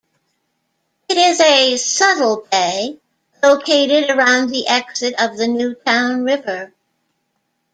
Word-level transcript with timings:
It 1.09 1.15
is 1.15 1.39
a 1.39 1.77
subtle 1.77 2.47
bay 2.49 2.97
located 3.43 4.09
around 4.09 4.49
the 4.49 4.67
exit 4.67 5.13
of 5.19 5.37
the 5.37 5.47
Newtown 5.47 6.23
River. 6.25 6.73